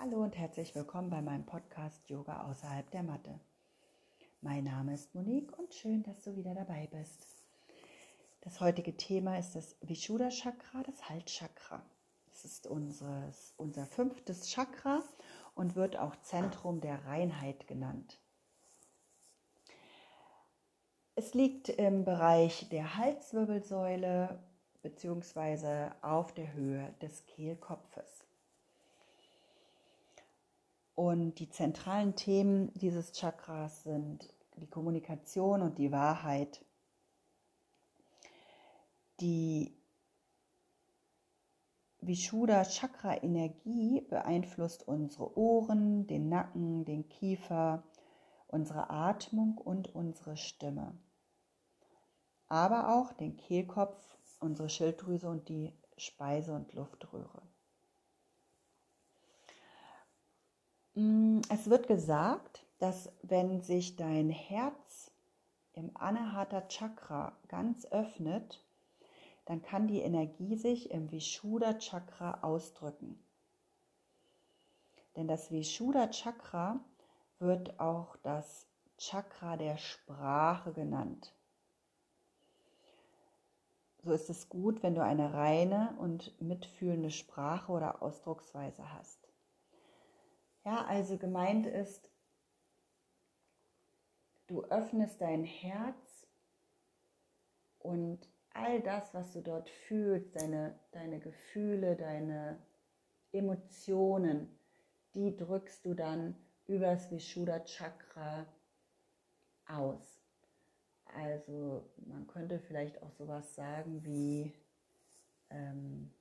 Hallo 0.00 0.22
und 0.22 0.38
herzlich 0.38 0.76
willkommen 0.76 1.10
bei 1.10 1.20
meinem 1.20 1.44
Podcast 1.44 2.08
Yoga 2.08 2.48
außerhalb 2.48 2.88
der 2.92 3.02
Matte. 3.02 3.40
Mein 4.40 4.62
Name 4.62 4.94
ist 4.94 5.12
Monique 5.12 5.58
und 5.58 5.74
schön, 5.74 6.04
dass 6.04 6.22
du 6.22 6.36
wieder 6.36 6.54
dabei 6.54 6.86
bist. 6.86 7.26
Das 8.42 8.60
heutige 8.60 8.96
Thema 8.96 9.40
ist 9.40 9.56
das 9.56 9.76
Vishuddha 9.80 10.28
Chakra, 10.28 10.84
das 10.84 11.08
Halschakra. 11.08 11.82
Es 12.30 12.44
ist 12.44 12.68
unseres, 12.68 13.54
unser 13.56 13.86
fünftes 13.86 14.48
Chakra 14.48 15.02
und 15.56 15.74
wird 15.74 15.96
auch 15.96 16.14
Zentrum 16.22 16.80
der 16.80 17.04
Reinheit 17.04 17.66
genannt. 17.66 18.20
Es 21.16 21.34
liegt 21.34 21.70
im 21.70 22.04
Bereich 22.04 22.68
der 22.68 22.94
Halswirbelsäule 22.94 24.38
bzw. 24.82 25.90
auf 26.02 26.32
der 26.34 26.52
Höhe 26.52 26.94
des 27.02 27.26
Kehlkopfes. 27.26 28.17
Und 30.98 31.38
die 31.38 31.48
zentralen 31.48 32.16
Themen 32.16 32.74
dieses 32.74 33.12
Chakras 33.12 33.84
sind 33.84 34.34
die 34.56 34.66
Kommunikation 34.66 35.62
und 35.62 35.78
die 35.78 35.92
Wahrheit. 35.92 36.64
Die 39.20 39.78
Vishuddha 42.00 42.64
Chakra 42.64 43.22
Energie 43.22 44.00
beeinflusst 44.10 44.88
unsere 44.88 45.38
Ohren, 45.38 46.08
den 46.08 46.28
Nacken, 46.28 46.84
den 46.84 47.08
Kiefer, 47.08 47.84
unsere 48.48 48.90
Atmung 48.90 49.56
und 49.56 49.94
unsere 49.94 50.36
Stimme. 50.36 50.98
Aber 52.48 52.92
auch 52.92 53.12
den 53.12 53.36
Kehlkopf, 53.36 54.02
unsere 54.40 54.68
Schilddrüse 54.68 55.28
und 55.28 55.48
die 55.48 55.72
Speise- 55.96 56.56
und 56.56 56.72
Luftröhre. 56.72 57.42
Es 61.48 61.70
wird 61.70 61.86
gesagt, 61.86 62.66
dass 62.78 63.12
wenn 63.22 63.60
sich 63.62 63.94
dein 63.94 64.30
Herz 64.30 65.12
im 65.72 65.96
Anahata 65.96 66.62
Chakra 66.62 67.36
ganz 67.46 67.86
öffnet, 67.86 68.64
dann 69.44 69.62
kann 69.62 69.86
die 69.86 70.00
Energie 70.00 70.56
sich 70.56 70.90
im 70.90 71.12
Vishuddha 71.12 71.74
Chakra 71.74 72.42
ausdrücken. 72.42 73.22
Denn 75.14 75.28
das 75.28 75.52
Vishuddha 75.52 76.08
Chakra 76.08 76.80
wird 77.38 77.78
auch 77.78 78.16
das 78.24 78.66
Chakra 78.98 79.56
der 79.56 79.78
Sprache 79.78 80.72
genannt. 80.72 81.32
So 84.02 84.12
ist 84.12 84.30
es 84.30 84.48
gut, 84.48 84.82
wenn 84.82 84.96
du 84.96 85.02
eine 85.04 85.32
reine 85.32 85.94
und 85.98 86.40
mitfühlende 86.40 87.10
Sprache 87.10 87.70
oder 87.70 88.02
Ausdrucksweise 88.02 88.92
hast. 88.92 89.17
Ja, 90.68 90.84
also 90.84 91.16
gemeint 91.16 91.66
ist, 91.66 92.10
du 94.48 94.64
öffnest 94.64 95.18
dein 95.18 95.42
Herz 95.42 96.26
und 97.78 98.28
all 98.50 98.82
das, 98.82 99.14
was 99.14 99.32
du 99.32 99.40
dort 99.40 99.70
fühlst, 99.70 100.36
deine, 100.36 100.78
deine 100.90 101.20
Gefühle, 101.20 101.96
deine 101.96 102.58
Emotionen, 103.32 104.58
die 105.14 105.34
drückst 105.34 105.86
du 105.86 105.94
dann 105.94 106.36
übers 106.66 107.10
Vishuddha 107.10 107.60
Chakra 107.60 108.44
aus. 109.68 110.20
Also 111.14 111.88
man 111.96 112.26
könnte 112.26 112.60
vielleicht 112.60 113.02
auch 113.02 113.12
sowas 113.12 113.54
sagen 113.54 114.04
wie, 114.04 114.52
ähm, 115.48 116.12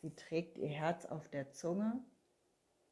sie 0.00 0.14
trägt 0.14 0.58
ihr 0.58 0.68
Herz 0.68 1.06
auf 1.06 1.28
der 1.30 1.50
Zunge 1.50 2.00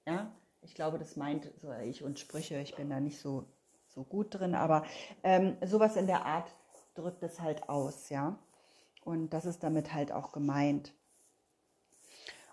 ja, 0.07 0.31
ich 0.63 0.75
glaube, 0.75 0.99
das 0.99 1.17
meint 1.17 1.51
so 1.61 1.73
ich 1.73 2.03
und 2.03 2.19
Sprüche, 2.19 2.59
ich 2.59 2.77
bin 2.77 2.91
da 2.91 3.01
nicht 3.01 3.21
so, 3.21 3.47
so 3.87 4.05
gut 4.05 4.35
drin, 4.35 4.55
aber 4.55 4.85
ähm, 5.23 5.57
sowas 5.65 5.97
in 5.97 6.07
der 6.07 6.25
Art 6.25 6.53
drückt 6.95 7.23
es 7.23 7.41
halt 7.41 7.69
aus, 7.69 8.09
ja. 8.09 8.39
Und 9.05 9.31
das 9.31 9.45
ist 9.45 9.63
damit 9.63 9.93
halt 9.93 10.13
auch 10.13 10.33
gemeint. 10.33 10.95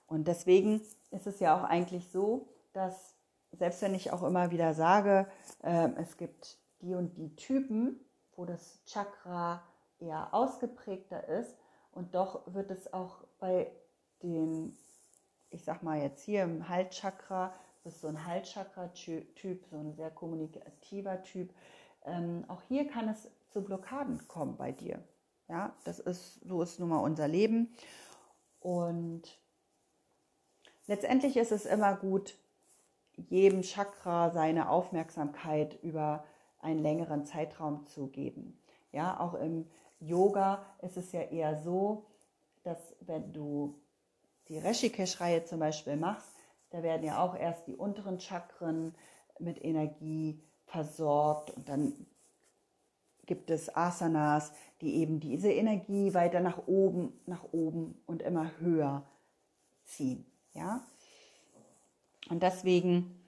Und 0.08 0.28
deswegen 0.28 0.82
ist 1.12 1.28
es 1.28 1.40
ja 1.40 1.56
auch 1.56 1.64
eigentlich 1.64 2.10
so, 2.10 2.48
dass 2.74 3.16
selbst 3.52 3.81
wenn 3.81 3.96
ich 3.96 4.12
auch 4.12 4.24
immer 4.24 4.52
wieder 4.52 4.74
sage, 4.74 5.28
äh, 5.64 5.90
es 5.98 6.18
gibt 6.18 6.58
die 6.81 6.96
und 6.96 7.18
die 7.18 7.36
Typen, 7.36 8.00
wo 8.36 8.46
das 8.46 8.84
Chakra 8.86 9.64
eher 10.00 10.34
ausgeprägter 10.34 11.28
ist, 11.28 11.56
und 11.92 12.16
doch 12.16 12.54
wird 12.54 12.72
es 12.72 12.94
auch 12.94 13.24
bei 13.40 13.72
den 14.22 14.78
ich 15.52 15.64
sag 15.64 15.84
mal 15.84 16.02
jetzt 16.02 16.24
hier 16.24 16.44
im 16.44 16.68
Halschakra, 16.70 17.54
bist 17.84 18.02
so 18.02 18.08
ein 18.08 18.26
Halschakra-Typ, 18.26 19.66
so 19.66 19.78
ein 19.78 19.94
sehr 19.94 20.12
kommunikativer 20.12 21.24
Typ. 21.24 21.54
Ähm, 22.06 22.46
auch 22.48 22.62
hier 22.64 22.88
kann 22.88 23.10
es 23.10 23.30
zu 23.50 23.64
Blockaden 23.64 24.28
kommen 24.28 24.58
bei 24.58 24.72
dir. 24.72 25.04
Ja, 25.48 25.76
das 25.84 26.00
ist, 26.00 26.42
so 26.42 26.62
ist 26.62 26.80
nun 26.80 26.90
mal 26.90 27.00
unser 27.00 27.28
Leben. 27.28 27.74
Und 28.60 29.24
letztendlich 30.88 31.38
ist 31.38 31.52
es 31.52 31.66
immer 31.66 31.96
gut, 31.96 32.38
jedem 33.16 33.64
Chakra 33.64 34.30
seine 34.30 34.70
Aufmerksamkeit 34.70 35.81
über 35.81 36.24
einen 36.60 36.81
längeren 36.81 37.26
Zeitraum 37.26 37.88
zu 37.88 38.08
geben. 38.08 38.62
Ja, 38.92 39.20
auch 39.20 39.34
im 39.34 39.68
Yoga 40.00 40.66
ist 40.81 40.98
es 40.98 41.12
ja 41.12 41.22
eher 41.22 41.58
so, 41.58 42.06
dass 42.64 42.96
wenn 43.02 43.34
du 43.34 43.80
die 44.50 44.58
Rishikesh-Reihe 44.58 45.46
zum 45.46 45.60
Beispiel 45.60 45.96
machst, 45.96 46.36
da 46.72 46.84
werden 46.84 47.04
ja 47.04 47.24
auch 47.24 47.36
erst 47.36 47.68
die 47.68 47.76
unteren 47.76 48.20
Chakren 48.20 48.94
mit 49.40 49.64
Energie 49.64 50.42
versorgt 50.66 51.52
und 51.52 51.70
dann 51.70 51.94
gibt 53.26 53.52
es 53.52 53.76
Asanas, 53.76 54.52
die 54.82 54.96
eben 54.96 55.20
diese 55.20 55.52
Energie 55.52 56.14
weiter 56.14 56.40
nach 56.40 56.68
oben, 56.68 57.14
nach 57.28 57.44
oben 57.52 58.02
und 58.08 58.24
immer 58.24 58.52
höher 58.60 59.04
ziehen. 59.86 60.26
Ja? 60.54 60.84
Und 62.30 62.42
deswegen, 62.42 63.20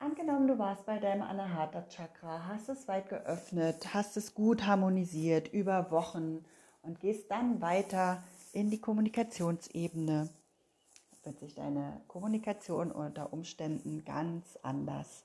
angenommen, 0.00 0.48
du 0.48 0.58
warst 0.58 0.86
bei 0.86 0.98
deinem 0.98 1.22
Anahata 1.22 1.82
Chakra, 1.88 2.46
hast 2.48 2.68
es 2.68 2.88
weit 2.88 3.08
geöffnet, 3.08 3.94
hast 3.94 4.16
es 4.16 4.34
gut 4.34 4.66
harmonisiert 4.66 5.48
über 5.52 5.90
Wochen 5.92 6.44
und 6.82 6.98
gehst 7.00 7.30
dann 7.30 7.60
weiter 7.60 8.22
in 8.52 8.70
die 8.70 8.80
Kommunikationsebene 8.80 10.28
wird 11.22 11.38
sich 11.40 11.54
deine 11.54 12.00
Kommunikation 12.08 12.90
unter 12.90 13.32
Umständen 13.32 14.04
ganz 14.04 14.58
anders 14.62 15.24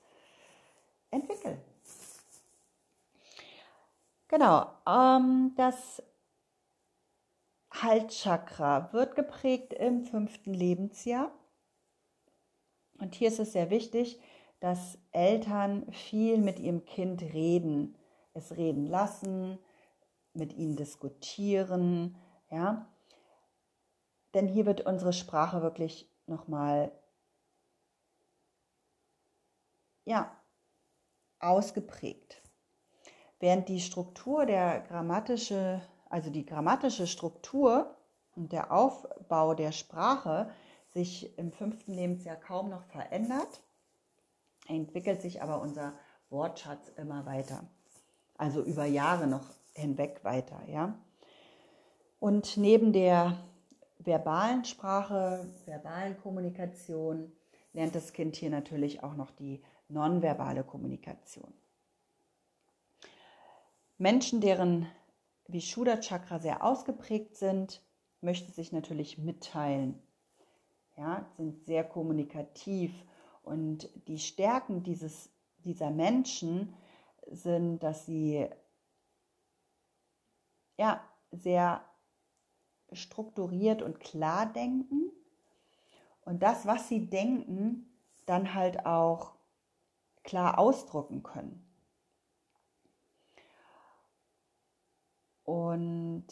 entwickeln. 1.10 1.58
Genau, 4.28 4.66
ähm, 4.86 5.52
das 5.56 6.02
Halschakra 7.70 8.92
wird 8.92 9.16
geprägt 9.16 9.72
im 9.72 10.04
fünften 10.04 10.54
Lebensjahr. 10.54 11.32
Und 12.98 13.14
hier 13.14 13.28
ist 13.28 13.40
es 13.40 13.52
sehr 13.52 13.70
wichtig, 13.70 14.20
dass 14.60 14.98
Eltern 15.12 15.90
viel 15.92 16.38
mit 16.38 16.58
ihrem 16.58 16.84
Kind 16.84 17.22
reden, 17.22 17.96
es 18.32 18.56
reden 18.56 18.86
lassen, 18.86 19.58
mit 20.32 20.52
ihnen 20.54 20.76
diskutieren, 20.76 22.16
ja, 22.50 22.86
denn 24.34 24.48
hier 24.48 24.66
wird 24.66 24.82
unsere 24.82 25.12
Sprache 25.12 25.62
wirklich 25.62 26.10
nochmal 26.26 26.92
ja, 30.04 30.30
ausgeprägt. 31.38 32.42
Während 33.40 33.68
die 33.68 33.80
Struktur 33.80 34.46
der 34.46 34.80
grammatische, 34.80 35.80
also 36.08 36.30
die 36.30 36.44
grammatische 36.44 37.06
Struktur 37.06 37.96
und 38.34 38.52
der 38.52 38.72
Aufbau 38.72 39.54
der 39.54 39.72
Sprache 39.72 40.50
sich 40.92 41.36
im 41.38 41.52
fünften 41.52 41.92
Lebensjahr 41.92 42.36
kaum 42.36 42.70
noch 42.70 42.84
verändert, 42.84 43.62
entwickelt 44.68 45.20
sich 45.20 45.42
aber 45.42 45.60
unser 45.60 45.92
Wortschatz 46.30 46.88
immer 46.96 47.26
weiter. 47.26 47.64
Also 48.36 48.62
über 48.62 48.84
Jahre 48.84 49.26
noch 49.26 49.46
hinweg 49.74 50.20
weiter, 50.24 50.60
ja. 50.66 50.98
Und 52.18 52.56
neben 52.56 52.92
der 52.92 53.36
verbalen 53.98 54.64
Sprache, 54.64 55.48
verbalen 55.64 56.18
Kommunikation 56.20 57.32
lernt 57.72 57.94
das 57.94 58.12
Kind 58.12 58.36
hier 58.36 58.50
natürlich 58.50 59.02
auch 59.02 59.14
noch 59.14 59.30
die 59.30 59.62
nonverbale 59.88 60.64
Kommunikation. 60.64 61.52
Menschen, 63.98 64.40
deren 64.40 64.86
Vishuddha 65.46 66.00
Chakra 66.00 66.38
sehr 66.38 66.64
ausgeprägt 66.64 67.36
sind, 67.36 67.82
möchten 68.20 68.52
sich 68.52 68.72
natürlich 68.72 69.18
mitteilen, 69.18 70.02
ja, 70.96 71.26
sind 71.36 71.64
sehr 71.64 71.84
kommunikativ 71.84 72.92
und 73.42 73.88
die 74.08 74.18
Stärken 74.18 74.82
dieses, 74.82 75.30
dieser 75.58 75.90
Menschen 75.90 76.74
sind, 77.30 77.82
dass 77.82 78.06
sie 78.06 78.48
ja, 80.76 81.00
sehr 81.30 81.84
strukturiert 82.96 83.82
und 83.82 84.00
klar 84.00 84.52
denken 84.52 85.10
und 86.24 86.42
das, 86.42 86.66
was 86.66 86.88
sie 86.88 87.06
denken, 87.06 87.86
dann 88.26 88.54
halt 88.54 88.86
auch 88.86 89.34
klar 90.22 90.58
ausdrücken 90.58 91.22
können. 91.22 91.60
Und 95.44 96.26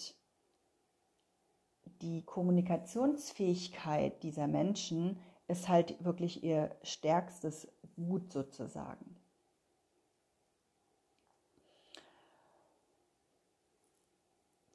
die 2.01 2.23
Kommunikationsfähigkeit 2.25 4.23
dieser 4.23 4.49
Menschen 4.49 5.21
ist 5.47 5.69
halt 5.69 6.03
wirklich 6.03 6.43
ihr 6.43 6.75
stärkstes 6.83 7.69
Gut 7.95 8.33
sozusagen. 8.33 9.17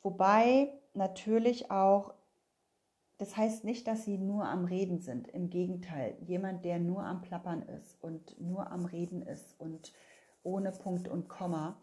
Wobei 0.04 0.72
natürlich 0.98 1.72
auch, 1.72 2.14
das 3.18 3.38
heißt 3.38 3.64
nicht, 3.64 3.88
dass 3.88 4.06
sie 4.06 4.18
nur 4.18 4.46
am 4.46 4.66
Reden 4.66 5.00
sind. 5.00 5.28
Im 5.28 5.50
Gegenteil, 5.50 6.18
jemand, 6.22 6.66
der 6.66 6.80
nur 6.80 7.04
am 7.04 7.22
Plappern 7.22 7.62
ist 7.62 8.02
und 8.04 8.40
nur 8.40 8.70
am 8.72 8.86
Reden 8.86 9.22
ist 9.22 9.60
und 9.60 9.94
ohne 10.44 10.72
Punkt 10.72 11.08
und 11.08 11.28
Komma, 11.28 11.82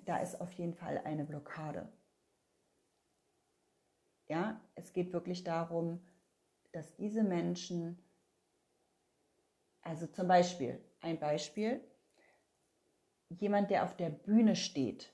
da 0.00 0.18
ist 0.18 0.40
auf 0.40 0.52
jeden 0.52 0.74
Fall 0.74 0.98
eine 1.04 1.24
Blockade. 1.24 1.92
Ja, 4.26 4.60
es 4.74 4.92
geht 4.92 5.12
wirklich 5.12 5.44
darum, 5.44 6.00
dass 6.72 6.96
diese 6.96 7.22
Menschen, 7.22 7.98
also 9.82 10.06
zum 10.06 10.28
Beispiel, 10.28 10.82
ein 11.00 11.18
Beispiel, 11.18 11.80
jemand, 13.30 13.70
der 13.70 13.84
auf 13.84 13.96
der 13.96 14.10
Bühne 14.10 14.56
steht 14.56 15.12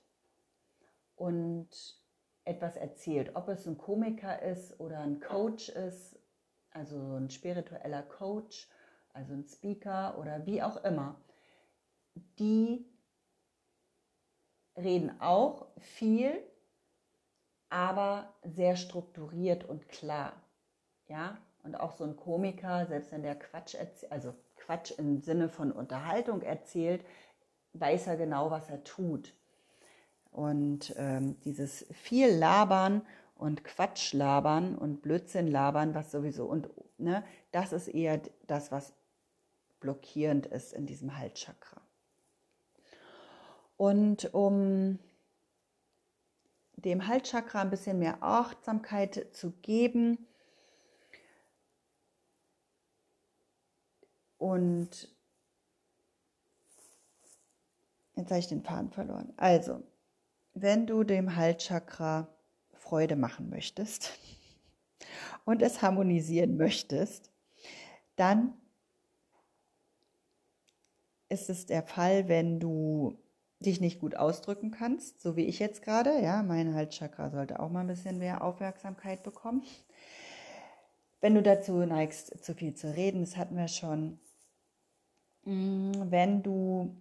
und 1.17 2.04
etwas 2.45 2.77
erzählt, 2.77 3.35
ob 3.35 3.49
es 3.49 3.67
ein 3.67 3.79
Komiker 3.79 4.43
ist 4.43 4.79
oder 4.81 5.01
ein 5.01 5.21
Coach 5.21 5.69
ist, 5.71 6.19
also 6.71 7.17
ein 7.17 7.31
spiritueller 7.31 8.03
Coach, 8.03 8.69
also 9.13 9.33
ein 9.33 9.45
Speaker 9.45 10.19
oder 10.19 10.45
wie 10.47 10.63
auch 10.63 10.83
immer, 10.85 11.17
die 12.39 12.85
reden 14.77 15.21
auch 15.21 15.67
viel, 15.79 16.43
aber 17.69 18.35
sehr 18.43 18.77
strukturiert 18.77 19.65
und 19.65 19.89
klar. 19.89 20.33
Ja, 21.09 21.39
und 21.63 21.79
auch 21.79 21.93
so 21.93 22.05
ein 22.05 22.17
Komiker, 22.17 22.87
selbst 22.87 23.13
wenn 23.13 23.23
der 23.23 23.39
Quatsch 23.39 23.75
erzählt, 23.75 24.13
also 24.13 24.35
Quatsch 24.57 24.93
im 24.93 25.21
Sinne 25.21 25.49
von 25.49 25.73
Unterhaltung 25.73 26.43
erzählt, 26.43 27.05
weiß 27.73 28.07
er 28.07 28.17
genau, 28.17 28.51
was 28.51 28.71
er 28.71 28.85
tut. 28.85 29.35
Und 30.35 30.93
ähm, 30.97 31.41
dieses 31.45 31.87
viel 31.93 32.29
Labern 32.29 33.03
und 33.37 33.63
Quatsch 33.63 34.13
labern 34.13 34.77
und 34.77 35.01
Blödsinn 35.01 35.47
labern, 35.47 35.95
was 35.95 36.11
sowieso, 36.11 36.47
und 36.47 36.69
ne, 36.99 37.25
das 37.53 37.73
ist 37.73 37.87
eher 37.87 38.21
das, 38.49 38.73
was 38.73 38.95
blockierend 39.79 40.47
ist 40.47 40.73
in 40.73 40.87
diesem 40.87 41.17
Halschakra. 41.17 41.81
Und 43.77 44.35
um 44.35 44.99
dem 46.77 47.07
Halschakra 47.07 47.61
ein 47.61 47.71
bisschen 47.71 48.01
mehr 48.01 48.21
Achtsamkeit 48.21 49.29
zu 49.35 49.53
geben 49.63 50.27
und 54.37 55.09
jetzt 58.17 58.31
habe 58.31 58.41
ich 58.41 58.49
den 58.49 58.65
Faden 58.65 58.91
verloren. 58.91 59.33
Also, 59.37 59.83
wenn 60.55 60.87
du 60.87 61.05
dem 61.05 61.37
Halschakra 61.37 62.29
Freude 62.73 63.17
machen 63.17 63.51
möchtest 63.51 64.19
und 65.45 65.63
es 65.63 65.83
harmonisieren 65.83 66.57
möchtest, 66.57 67.31
dann 68.17 68.55
ist 71.29 71.51
es 71.51 71.67
der 71.67 71.83
Fall, 71.83 72.29
wenn 72.29 72.61
du 72.61 73.19
dich 73.59 73.81
nicht 73.81 73.99
gut 73.99 74.15
ausdrücken 74.15 74.71
kannst, 74.71 75.21
so 75.21 75.37
wie 75.37 75.47
ich 75.47 75.59
jetzt 75.59 75.83
gerade. 75.83 76.21
Ja, 76.23 76.43
mein 76.43 76.75
Halschakra 76.75 77.31
sollte 77.31 77.61
auch 77.61 77.71
mal 77.71 77.81
ein 77.81 77.87
bisschen 77.87 78.19
mehr 78.19 78.45
Aufmerksamkeit 78.45 79.23
bekommen. 79.23 79.63
Wenn 81.21 81.35
du 81.35 81.43
dazu 81.43 81.73
neigst, 81.87 82.45
zu 82.45 82.55
viel 82.55 82.75
zu 82.75 82.95
reden, 82.95 83.21
das 83.21 83.37
hatten 83.37 83.57
wir 83.57 83.69
schon. 83.69 84.19
Mm, 85.45 85.93
wenn 86.11 86.43
du 86.43 86.95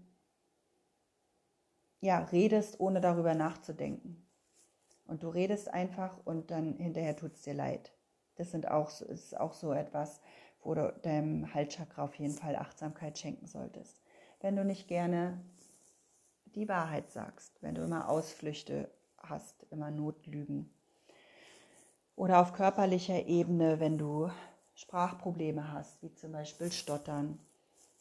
ja 2.04 2.20
redest, 2.20 2.80
ohne 2.80 3.00
darüber 3.00 3.34
nachzudenken. 3.34 4.28
Und 5.08 5.24
du 5.24 5.30
redest 5.30 5.74
einfach 5.74 6.20
und 6.26 6.52
dann 6.52 6.76
hinterher 6.78 7.16
tut 7.16 7.34
es 7.34 7.44
dir 7.44 7.54
leid. 7.54 7.94
Das 8.36 8.52
sind 8.52 8.70
auch, 8.70 9.02
ist 9.02 9.40
auch 9.40 9.54
so 9.54 9.72
etwas, 9.72 10.20
wo 10.62 10.74
du 10.74 10.94
deinem 11.02 11.54
Halschakra 11.54 12.04
auf 12.04 12.16
jeden 12.16 12.34
Fall 12.34 12.58
Achtsamkeit 12.58 13.18
schenken 13.18 13.48
solltest. 13.48 14.02
Wenn 14.42 14.56
du 14.56 14.66
nicht 14.66 14.88
gerne 14.90 15.42
die 16.56 16.68
Wahrheit 16.68 17.10
sagst, 17.10 17.62
wenn 17.62 17.76
du 17.76 17.84
immer 17.84 18.10
Ausflüchte 18.10 18.90
hast, 19.18 19.66
immer 19.72 19.90
Notlügen. 19.90 20.70
Oder 22.16 22.42
auf 22.42 22.54
körperlicher 22.54 23.28
Ebene, 23.28 23.80
wenn 23.80 23.98
du 23.98 24.30
Sprachprobleme 24.76 25.72
hast, 25.72 26.04
wie 26.04 26.14
zum 26.14 26.34
Beispiel 26.34 26.72
Stottern, 26.72 27.40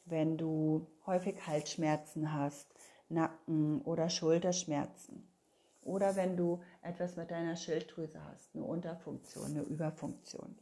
wenn 0.06 0.36
du 0.36 0.88
häufig 1.06 1.46
Halsschmerzen 1.46 2.32
hast, 2.32 2.74
Nacken- 3.12 3.82
oder 3.82 4.08
Schulterschmerzen. 4.08 5.28
Oder 5.82 6.16
wenn 6.16 6.36
du 6.36 6.60
etwas 6.82 7.16
mit 7.16 7.30
deiner 7.30 7.56
Schilddrüse 7.56 8.22
hast, 8.24 8.54
eine 8.54 8.64
Unterfunktion, 8.64 9.46
eine 9.46 9.62
Überfunktion. 9.62 10.56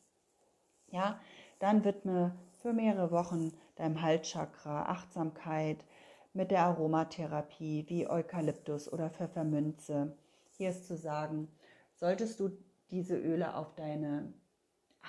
Ja, 0.88 1.20
dann 1.58 1.84
widme 1.84 2.34
für 2.62 2.72
mehrere 2.72 3.10
Wochen 3.10 3.52
deinem 3.76 4.00
Halschakra 4.02 4.84
Achtsamkeit, 4.84 5.84
mit 6.32 6.50
der 6.50 6.64
Aromatherapie 6.64 7.84
wie 7.88 8.08
Eukalyptus 8.08 8.92
oder 8.92 9.10
Pfefferminze. 9.10 10.16
Hier 10.56 10.70
ist 10.70 10.86
zu 10.86 10.96
sagen, 10.96 11.48
solltest 11.94 12.38
du 12.40 12.50
diese 12.90 13.16
Öle 13.16 13.56
auf 13.56 13.74
deine 13.74 14.32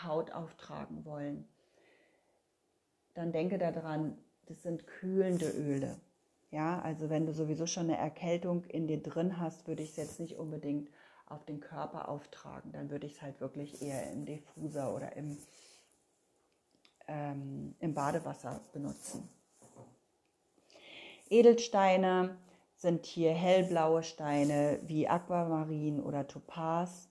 Haut 0.04 0.32
auftragen 0.32 1.06
wollen, 1.06 1.48
dann 3.14 3.32
denke 3.32 3.58
daran, 3.58 4.18
das 4.46 4.64
sind 4.64 4.88
kühlende 4.88 5.50
Öle. 5.50 6.00
Ja, 6.52 6.82
also 6.82 7.10
wenn 7.10 7.26
du 7.26 7.34
sowieso 7.34 7.66
schon 7.66 7.84
eine 7.84 7.98
Erkältung 7.98 8.66
in 8.66 8.86
dir 8.86 9.02
drin 9.02 9.40
hast, 9.40 9.68
würde 9.68 9.84
ich 9.84 9.92
es 9.92 9.96
jetzt 9.96 10.20
nicht 10.20 10.36
unbedingt 10.36 10.90
auf 11.26 11.46
den 11.46 11.62
Körper 11.62 12.10
auftragen. 12.10 12.74
Dann 12.74 12.90
würde 12.90 13.08
ich 13.08 13.14
es 13.14 13.22
halt 13.22 13.40
wirklich 13.40 13.82
eher 13.82 14.12
im 14.12 14.26
Diffuser 14.26 14.94
oder 14.94 15.16
im, 15.16 15.38
ähm, 17.08 17.74
im 17.80 17.94
Badewasser 17.94 18.60
benutzen. 18.74 19.30
Edelsteine 21.30 22.38
sind 22.76 23.06
hier 23.06 23.32
hellblaue 23.34 24.04
Steine 24.04 24.82
wie 24.84 25.08
Aquamarin 25.08 26.02
oder 26.02 26.28
Topaz. 26.28 27.08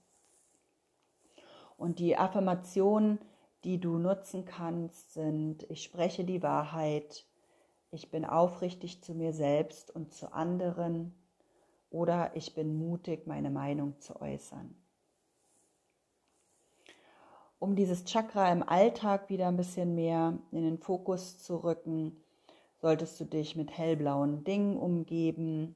Und 1.79 1.99
die 1.99 2.19
Affirmationen, 2.19 3.19
die 3.65 3.81
du 3.81 3.97
nutzen 3.97 4.45
kannst, 4.45 5.15
sind, 5.15 5.63
ich 5.71 5.83
spreche 5.83 6.25
die 6.25 6.43
Wahrheit, 6.43 7.25
ich 7.93 8.11
bin 8.11 8.25
aufrichtig 8.25 9.03
zu 9.03 9.15
mir 9.15 9.33
selbst 9.33 9.95
und 9.95 10.13
zu 10.13 10.33
anderen 10.33 11.15
oder 11.91 12.31
ich 12.37 12.55
bin 12.55 12.79
mutig, 12.79 13.27
meine 13.27 13.51
Meinung 13.51 13.99
zu 14.01 14.21
äußern. 14.21 14.75
Um 17.59 17.77
dieses 17.77 18.05
Chakra 18.05 18.51
im 18.53 18.63
Alltag 18.63 19.29
wieder 19.29 19.49
ein 19.49 19.57
bisschen 19.57 19.95
mehr 19.95 20.39
in 20.51 20.63
den 20.63 20.79
Fokus 20.79 21.39
zu 21.41 21.57
rücken, 21.57 22.17
solltest 22.81 23.21
du 23.21 23.25
dich 23.25 23.55
mit 23.57 23.77
hellblauen 23.77 24.45
Dingen 24.45 24.79
umgeben. 24.79 25.75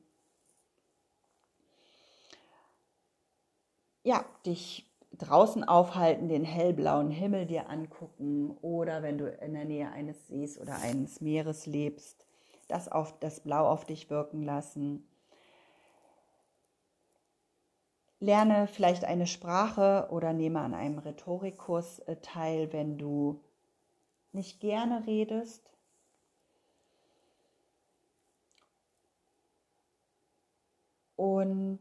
Ja, 4.02 4.24
dich 4.46 4.86
draußen 5.18 5.64
aufhalten, 5.64 6.28
den 6.28 6.44
hellblauen 6.44 7.10
Himmel 7.10 7.46
dir 7.46 7.68
angucken 7.68 8.56
oder 8.62 9.02
wenn 9.02 9.18
du 9.18 9.28
in 9.28 9.54
der 9.54 9.64
Nähe 9.64 9.90
eines 9.90 10.26
Sees 10.26 10.60
oder 10.60 10.76
eines 10.76 11.20
Meeres 11.20 11.66
lebst, 11.66 12.26
das, 12.68 12.88
auf, 12.88 13.18
das 13.20 13.40
Blau 13.40 13.68
auf 13.68 13.84
dich 13.84 14.10
wirken 14.10 14.42
lassen. 14.42 15.06
Lerne 18.20 18.66
vielleicht 18.66 19.04
eine 19.04 19.26
Sprache 19.26 20.08
oder 20.10 20.32
nehme 20.32 20.60
an 20.60 20.74
einem 20.74 20.98
Rhetorikkurs 20.98 21.98
äh, 22.00 22.16
teil, 22.16 22.72
wenn 22.72 22.96
du 22.96 23.40
nicht 24.32 24.60
gerne 24.60 25.06
redest 25.06 25.74
und 31.16 31.80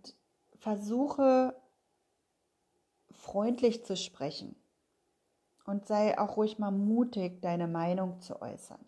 versuche 0.59 1.55
freundlich 3.23 3.85
zu 3.85 3.95
sprechen 3.95 4.55
und 5.65 5.87
sei 5.87 6.19
auch 6.19 6.35
ruhig 6.35 6.59
mal 6.59 6.71
mutig, 6.71 7.41
deine 7.41 7.67
Meinung 7.67 8.19
zu 8.19 8.41
äußern. 8.41 8.83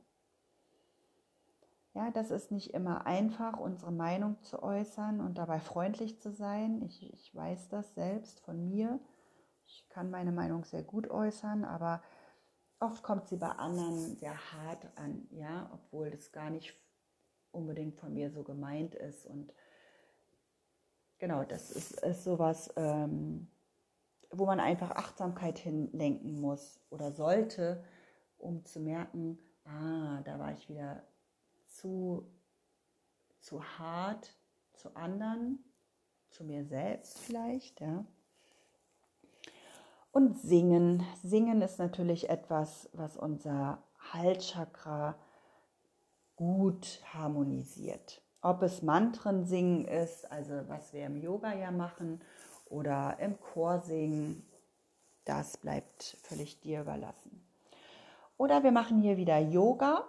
Ja, 1.94 2.12
das 2.12 2.32
ist 2.32 2.52
nicht 2.52 2.74
immer 2.74 3.06
einfach, 3.08 3.58
unsere 3.58 3.94
Meinung 3.94 4.42
zu 4.44 4.62
äußern 4.62 5.22
und 5.22 5.38
dabei 5.38 5.62
freundlich 5.62 6.20
zu 6.20 6.34
sein. 6.34 6.82
Ich, 6.82 7.14
ich 7.14 7.34
weiß 7.34 7.70
das 7.70 7.96
selbst 7.96 8.42
von 8.42 8.68
mir. 8.68 9.00
Ich 9.66 9.88
kann 9.88 10.12
meine 10.12 10.34
Meinung 10.34 10.66
sehr 10.66 10.84
gut 10.84 11.10
äußern, 11.10 11.64
aber 11.64 12.04
oft 12.82 13.02
kommt 13.04 13.30
sie 13.30 13.38
bei 13.38 13.52
anderen 13.52 14.18
sehr 14.18 14.36
hart 14.52 14.86
an, 14.98 15.30
ja, 15.32 15.70
obwohl 15.74 16.12
das 16.12 16.34
gar 16.34 16.50
nicht 16.50 16.76
unbedingt 17.52 17.96
von 17.96 18.14
mir 18.14 18.30
so 18.30 18.44
gemeint 18.44 18.96
ist. 18.96 19.26
Und 19.26 19.54
genau, 21.20 21.46
das 21.46 21.72
ist, 21.72 22.02
ist 22.02 22.26
sowas, 22.26 22.74
ähm, 22.76 23.48
wo 24.38 24.46
man 24.46 24.60
einfach 24.60 24.92
Achtsamkeit 24.92 25.58
hinlenken 25.58 26.40
muss 26.40 26.80
oder 26.90 27.12
sollte, 27.12 27.84
um 28.38 28.66
zu 28.66 28.80
merken, 28.80 29.40
ah, 29.66 30.22
da 30.24 30.40
war 30.40 30.54
ich 30.54 30.70
wieder 30.70 31.04
zu, 31.68 32.28
zu 33.40 33.64
hart 33.78 34.36
zu 34.74 34.96
anderen, 34.96 35.64
zu 36.30 36.44
mir 36.44 36.66
selbst 36.66 37.20
vielleicht, 37.20 37.82
ja. 37.82 38.06
Und 40.12 40.40
singen. 40.40 41.04
Singen 41.24 41.62
ist 41.62 41.78
natürlich 41.78 42.30
etwas, 42.30 42.90
was 42.94 43.18
unser 43.18 43.84
Halschakra 44.14 45.16
gut 46.36 47.02
harmonisiert. 47.14 48.22
Ob 48.42 48.62
es 48.62 48.82
Mantren 48.82 49.46
singen 49.46 49.86
ist, 49.86 50.32
also 50.32 50.54
was 50.68 50.94
wir 50.94 51.06
im 51.06 51.18
Yoga 51.18 51.54
ja 51.54 51.72
machen, 51.72 52.22
oder 52.66 53.18
im 53.20 53.40
Chor 53.40 53.80
singen, 53.80 54.46
das 55.24 55.58
bleibt 55.58 56.18
völlig 56.24 56.60
dir 56.60 56.82
überlassen. 56.82 57.42
Oder 58.38 58.64
wir 58.64 58.72
machen 58.72 59.02
hier 59.02 59.18
wieder 59.18 59.40
Yoga. 59.40 60.06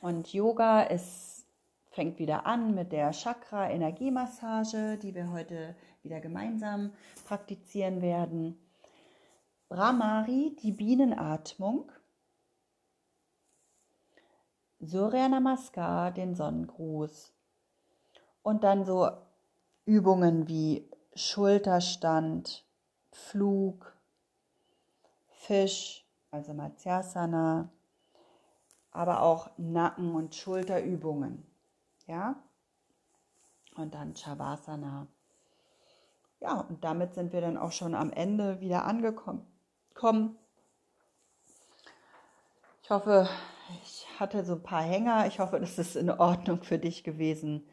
Und 0.00 0.32
Yoga 0.32 0.82
ist, 0.82 1.46
fängt 1.90 2.18
wieder 2.18 2.46
an 2.46 2.74
mit 2.74 2.92
der 2.92 3.12
Chakra-Energiemassage, 3.12 4.98
die 4.98 5.14
wir 5.14 5.30
heute 5.30 5.74
wieder 6.02 6.20
gemeinsam 6.20 6.92
praktizieren 7.24 8.02
werden. 8.02 8.58
Brahmari, 9.68 10.54
die 10.62 10.72
Bienenatmung. 10.72 11.90
Surya 14.80 15.28
Namaskar, 15.28 16.10
den 16.10 16.34
Sonnengruß. 16.34 17.32
Und 18.42 18.64
dann 18.64 18.84
so 18.84 19.08
Übungen 19.84 20.48
wie 20.48 20.91
Schulterstand, 21.14 22.64
Flug, 23.10 23.94
Fisch, 25.28 26.06
also 26.30 26.54
Matsyasana, 26.54 27.70
aber 28.90 29.22
auch 29.22 29.50
Nacken- 29.58 30.14
und 30.14 30.34
Schulterübungen. 30.34 31.46
Ja? 32.06 32.42
Und 33.76 33.94
dann 33.94 34.16
Shavasana. 34.16 35.06
Ja, 36.40 36.60
und 36.60 36.82
damit 36.82 37.14
sind 37.14 37.32
wir 37.32 37.40
dann 37.40 37.56
auch 37.56 37.72
schon 37.72 37.94
am 37.94 38.10
Ende 38.10 38.60
wieder 38.60 38.84
angekommen. 38.84 39.46
Ich 42.82 42.90
hoffe, 42.90 43.28
ich 43.84 44.06
hatte 44.18 44.44
so 44.44 44.54
ein 44.54 44.62
paar 44.62 44.82
Hänger. 44.82 45.26
Ich 45.26 45.38
hoffe, 45.38 45.60
das 45.60 45.78
ist 45.78 45.96
in 45.96 46.10
Ordnung 46.10 46.62
für 46.62 46.78
dich 46.78 47.04
gewesen. 47.04 47.68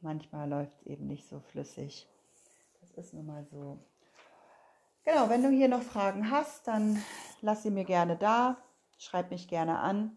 Manchmal 0.00 0.48
läuft 0.48 0.72
es 0.80 0.86
eben 0.86 1.06
nicht 1.06 1.28
so 1.28 1.40
flüssig. 1.40 2.08
Ist 2.96 3.12
nun 3.12 3.26
mal 3.26 3.44
so. 3.44 3.78
Genau, 5.04 5.28
wenn 5.28 5.42
du 5.42 5.50
hier 5.50 5.68
noch 5.68 5.82
Fragen 5.82 6.30
hast, 6.30 6.66
dann 6.66 7.02
lass 7.42 7.62
sie 7.62 7.70
mir 7.70 7.84
gerne 7.84 8.16
da. 8.16 8.56
Schreib 8.98 9.30
mich 9.30 9.48
gerne 9.48 9.78
an. 9.78 10.16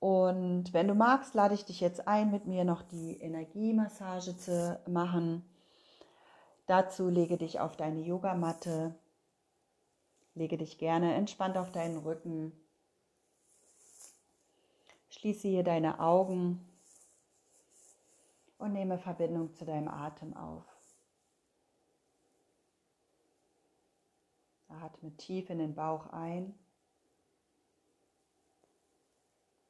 Und 0.00 0.72
wenn 0.72 0.88
du 0.88 0.94
magst, 0.94 1.34
lade 1.34 1.54
ich 1.54 1.64
dich 1.64 1.80
jetzt 1.80 2.06
ein, 2.06 2.30
mit 2.30 2.46
mir 2.46 2.64
noch 2.64 2.82
die 2.82 3.16
Energiemassage 3.20 4.36
zu 4.36 4.80
machen. 4.86 5.48
Dazu 6.66 7.08
lege 7.08 7.36
dich 7.36 7.60
auf 7.60 7.76
deine 7.76 8.00
Yogamatte, 8.00 8.94
lege 10.34 10.58
dich 10.58 10.78
gerne 10.78 11.14
entspannt 11.14 11.56
auf 11.56 11.72
deinen 11.72 11.96
Rücken, 11.96 12.52
schließe 15.08 15.48
hier 15.48 15.64
deine 15.64 15.98
Augen 15.98 16.67
und 18.68 18.74
nehme 18.74 18.98
Verbindung 18.98 19.54
zu 19.54 19.64
deinem 19.64 19.88
Atem 19.88 20.36
auf. 20.36 20.62
Atme 24.68 25.16
tief 25.16 25.48
in 25.48 25.58
den 25.58 25.74
Bauch 25.74 26.06
ein 26.08 26.54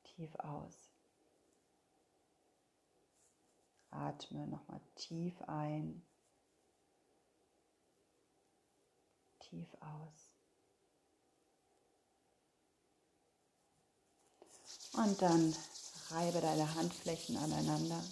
tief 0.03 0.35
aus. 0.41 0.75
Atme 3.91 4.49
nochmal 4.49 4.81
tief 4.97 5.41
ein, 5.43 6.05
tief 9.39 9.69
aus. 9.81 10.33
Und 14.95 15.23
dann 15.23 15.55
reibe 16.11 16.41
deine 16.41 16.75
Handflächen 16.75 17.37
aneinander. 17.37 18.03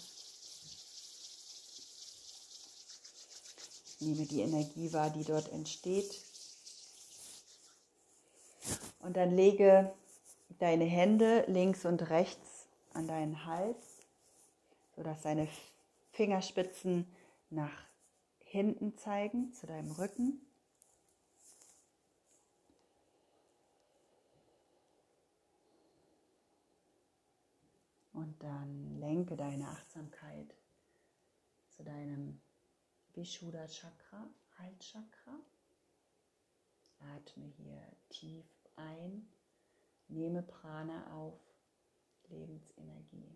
Nehme 4.00 4.26
die 4.26 4.40
Energie 4.40 4.92
wahr, 4.92 5.10
die 5.10 5.24
dort 5.24 5.50
entsteht. 5.52 6.22
Und 9.00 9.16
dann 9.16 9.34
lege 9.34 9.92
deine 10.58 10.84
Hände 10.84 11.44
links 11.48 11.84
und 11.84 12.10
rechts 12.10 12.66
an 12.92 13.06
deinen 13.06 13.44
Hals, 13.44 13.78
sodass 14.96 15.22
deine 15.22 15.48
Fingerspitzen 16.12 17.06
nach 17.50 17.86
hinten 18.44 18.96
zeigen, 18.96 19.52
zu 19.52 19.66
deinem 19.66 19.92
Rücken. 19.92 20.40
Und 28.12 28.42
dann 28.42 28.98
lenke 28.98 29.36
deine 29.36 29.68
Achtsamkeit 29.68 30.54
zu 31.76 31.84
deinem 31.84 32.40
Vishuddha 33.16 33.66
Chakra, 33.66 34.28
Halschakra. 34.58 35.40
Atme 36.98 37.46
hier 37.46 37.80
tief 38.10 38.44
ein 38.76 39.26
Nehme 40.08 40.42
Prana 40.42 41.14
auf, 41.14 41.40
Lebensenergie. 42.28 43.34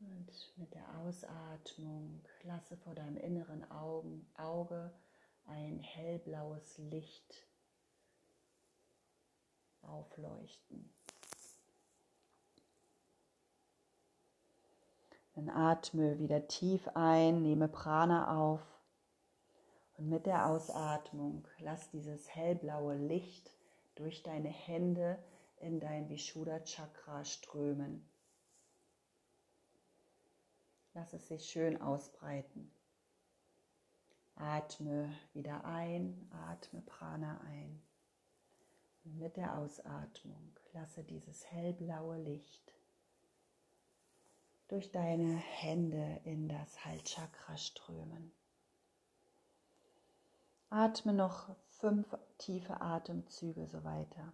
Und 0.00 0.32
mit 0.56 0.72
der 0.72 0.98
Ausatmung 1.00 2.26
lasse 2.44 2.78
vor 2.78 2.94
deinem 2.94 3.18
inneren 3.18 3.70
Augen, 3.70 4.26
Auge 4.34 4.98
ein 5.44 5.80
hellblaues 5.80 6.78
Licht 6.78 7.46
aufleuchten. 9.82 10.94
Dann 15.38 15.50
atme 15.50 16.18
wieder 16.18 16.48
tief 16.48 16.88
ein, 16.94 17.42
nehme 17.42 17.68
Prana 17.68 18.40
auf 18.40 18.60
und 19.96 20.08
mit 20.08 20.26
der 20.26 20.48
Ausatmung 20.48 21.46
lass 21.60 21.88
dieses 21.90 22.28
hellblaue 22.34 22.96
Licht 22.96 23.52
durch 23.94 24.24
deine 24.24 24.48
Hände 24.48 25.16
in 25.60 25.78
dein 25.78 26.08
Vishuddha 26.08 26.58
Chakra 26.64 27.24
strömen. 27.24 28.04
Lass 30.94 31.12
es 31.12 31.28
sich 31.28 31.48
schön 31.48 31.80
ausbreiten. 31.80 32.72
Atme 34.34 35.08
wieder 35.34 35.64
ein, 35.64 36.28
atme 36.48 36.80
Prana 36.80 37.40
ein. 37.42 37.80
Und 39.04 39.20
mit 39.20 39.36
der 39.36 39.56
Ausatmung 39.56 40.58
lasse 40.72 41.04
dieses 41.04 41.48
hellblaue 41.52 42.18
Licht 42.18 42.72
durch 44.68 44.92
deine 44.92 45.34
Hände 45.34 46.20
in 46.24 46.48
das 46.48 46.84
Halschakra 46.84 47.56
strömen. 47.56 48.32
Atme 50.70 51.14
noch 51.14 51.56
fünf 51.68 52.06
tiefe 52.36 52.80
Atemzüge 52.80 53.66
so 53.66 53.82
weiter. 53.82 54.32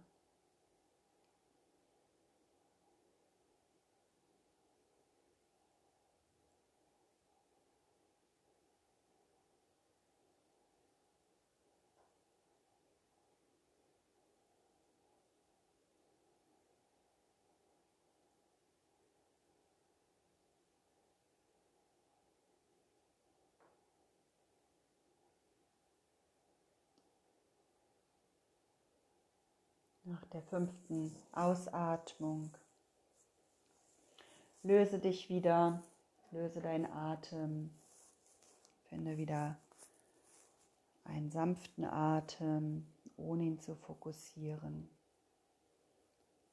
Nach 30.15 30.25
der 30.27 30.43
fünften 30.43 31.13
Ausatmung. 31.33 32.49
Löse 34.63 34.97
dich 34.97 35.27
wieder, 35.27 35.83
löse 36.31 36.61
deinen 36.61 36.85
Atem, 36.85 37.69
finde 38.87 39.17
wieder 39.17 39.57
einen 41.03 41.29
sanften 41.31 41.83
Atem, 41.83 42.87
ohne 43.17 43.43
ihn 43.43 43.59
zu 43.59 43.75
fokussieren. 43.75 44.87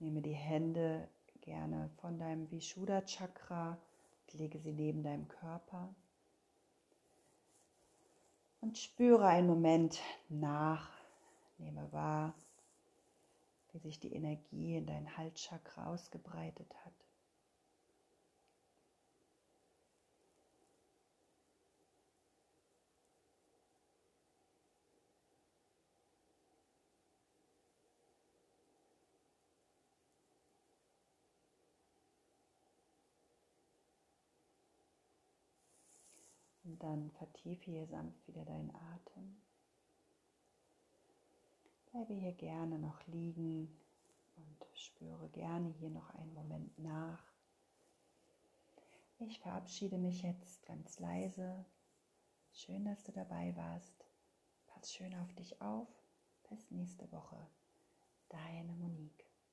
Nehme 0.01 0.23
die 0.23 0.35
Hände 0.35 1.07
gerne 1.43 1.89
von 2.01 2.19
deinem 2.19 2.51
Vishuddha 2.51 3.03
Chakra, 3.03 3.79
lege 4.33 4.59
sie 4.59 4.73
neben 4.73 5.05
deinem 5.05 5.29
Körper. 5.29 5.95
Und 8.61 8.77
spüre 8.77 9.29
einen 9.29 9.47
Moment 9.47 10.01
nach, 10.29 10.91
nehme 11.59 11.93
wahr, 11.93 12.35
wie 13.73 13.79
sich 13.79 13.99
die 13.99 14.13
Energie 14.13 14.77
in 14.77 14.87
dein 14.87 15.17
Halschakra 15.17 15.87
ausgebreitet 15.87 16.75
hat. 16.85 16.93
Und 36.65 36.83
dann 36.83 37.11
vertiefe 37.11 37.71
hier 37.71 37.87
sanft 37.87 38.27
wieder 38.29 38.45
deinen 38.45 38.71
Atem. 38.71 39.37
Bleibe 41.93 42.15
hier 42.15 42.33
gerne 42.33 42.79
noch 42.79 43.07
liegen 43.07 43.69
und 44.37 44.67
spüre 44.73 45.29
gerne 45.29 45.69
hier 45.69 45.91
noch 45.91 46.09
einen 46.15 46.33
Moment 46.33 46.79
nach. 46.79 47.23
Ich 49.19 49.39
verabschiede 49.41 49.99
mich 49.99 50.23
jetzt 50.23 50.65
ganz 50.65 50.99
leise. 51.01 51.67
Schön, 52.55 52.87
dass 52.87 53.05
du 53.05 53.13
dabei 53.13 53.55
warst. 53.57 54.07
Pass 54.69 54.95
schön 54.95 55.15
auf 55.17 55.35
dich 55.35 55.61
auf. 55.61 55.89
Bis 56.49 56.71
nächste 56.71 57.13
Woche. 57.13 57.47
Deine 58.31 58.73
Monika. 58.73 59.32